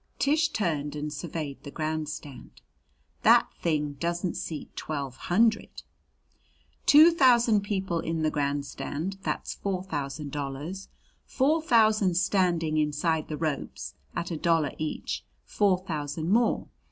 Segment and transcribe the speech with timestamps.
[0.17, 2.59] Tish turned and surveyed the grandstand.
[3.21, 5.83] "That thing doesn't seat twelve hundred."
[6.87, 10.89] "Two thousand people in the grandstand that's four thousand dollars.
[11.27, 16.67] Four thousand standing inside the ropes at a dollar each, four thousand more.